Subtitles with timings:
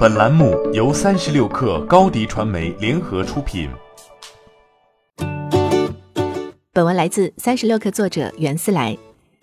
[0.00, 3.68] 本栏目由三十六氪高低传媒联合出品。
[6.72, 8.96] 本文来自三十六氪作者袁思来。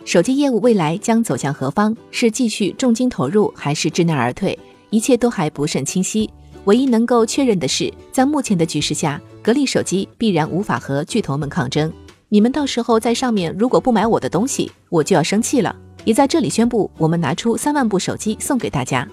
[0.04, 1.96] 手机业务未来将走向何方？
[2.10, 4.58] 是继续重金投入，还是知难而退？
[4.90, 6.28] 一切都还不甚清晰。
[6.64, 11.94] 唯一能够确认的是，在目前的局势下，格力手机必然无法和巨头们抗争。
[12.30, 15.76] 你们到时候在上面如果不买我的东西，我就要生气了。
[16.04, 19.08] 也在这里宣布，我们拿出三万部手机送给大家。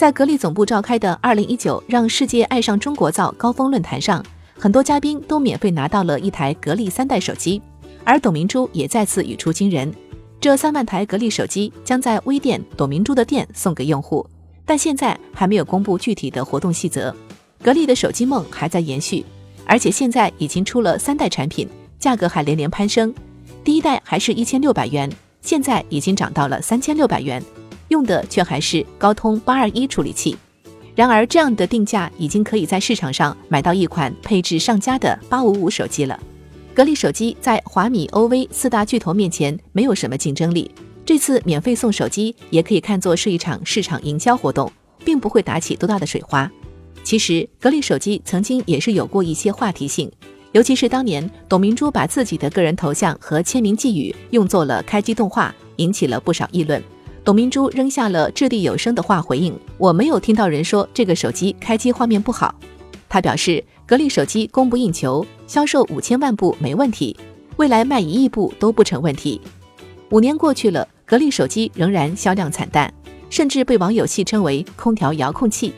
[0.00, 4.24] 在格力总部召开的二零一九让世界爱上中国造高峰论坛上，
[4.58, 7.60] 很多嘉宾都免费拿到了一台格力三代手机，
[8.02, 9.92] 而董明珠也再次语出惊人：
[10.40, 14.26] 这三万台格力手机将在微店董明珠的店送给用户，
[14.64, 17.14] 但现在还没有公布具体的活动细则。
[17.62, 19.22] 格力的手机梦还在延续，
[19.66, 23.14] 而且现在已经出了三代产品，价格还连连攀升。
[23.62, 25.12] 第一代还是一千六百元，
[25.42, 27.42] 现在已经涨到了三千六百元。
[27.90, 30.36] 用的却还是高通八二一处理器，
[30.94, 36.18] 然而这样的定价已经可以在市场上买到一款配置上佳的八五五手机了。
[36.72, 40.70] 格力手机在华米、OV 四大巨头面前没有什么竞争力，
[41.04, 44.70] 这次免费送手机也可以看作是一场市场营销活动，
[45.04, 46.50] 并不会打起多大的水花。
[47.02, 50.08] 其实格力手机曾经也是有过一些话题性，
[50.52, 56.80] 尤其是当年董明珠把自己的个人头像和签名寄语用作了开机动画，引起了不少议论。
[57.22, 62.54] 董明珠扔下了掷地有声的话回应：“我没有听到人说这个手机开机画面不好。”
[63.08, 67.14] 他表示，格力手机供不应求，销售五千万部没问题，
[67.56, 69.40] 未来卖一亿部都不成问题。
[70.10, 72.92] 五年过去了，格力手机仍然销量惨淡，
[73.28, 75.74] 甚至被网友戏称为“空调遥控器”。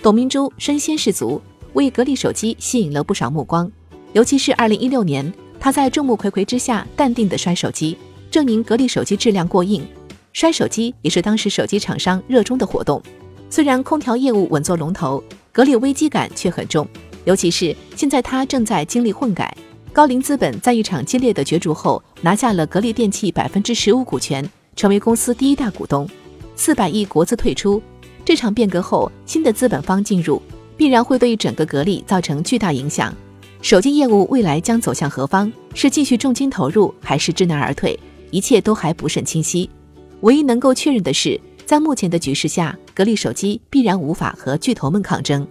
[0.00, 1.40] 董明珠身先士卒，
[1.74, 3.70] 为格力手机吸引了不少目光，
[4.14, 7.98] 尤其是二零一六年，他在众目睽睽之下淡定地摔手机，
[8.30, 9.84] 证明格力手机质量过硬。
[10.32, 13.02] 摔手机也是当时手机厂商热衷的活动。
[13.50, 16.86] 虽然空调业务稳坐龙头，格力危机感却很重。
[17.24, 19.54] 尤其是现在，它正在经历混改。
[19.92, 26.08] 高瓴资本在一场激烈的角逐后，拿下了格力电器百分之十五股权，成为公司第一大股东。
[26.54, 27.82] 四百亿国资退出，
[28.24, 30.40] 这场变革后，新的资本方进入，
[30.76, 33.12] 必然会对整个格力造成巨大影响。
[33.60, 35.52] 手机业务未来将走向何方？
[35.74, 37.98] 是继续重金投入，还是知难而退？
[38.30, 39.68] 一切都还不甚清晰。
[40.22, 45.46] 唯一能够确认的是，在目前的局势下，格力手机必然无法和巨头们抗争。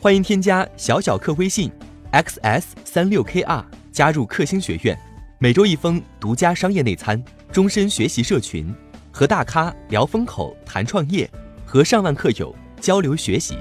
[0.00, 1.70] 欢迎添加小小客微信
[2.12, 3.62] ，xs 三六 kr，
[3.92, 4.98] 加入克星学院，
[5.38, 7.22] 每周一封独家商业内参，
[7.52, 8.74] 终身学习社群，
[9.12, 11.28] 和大咖聊风口、谈创业，
[11.66, 13.58] 和上万客友交流学习。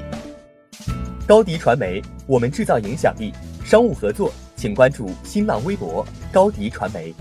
[1.27, 3.33] 高迪传媒，我们制造影响力。
[3.65, 4.31] 商务合作。
[4.65, 6.03] 请关注新浪微博
[6.33, 7.13] 高迪传媒。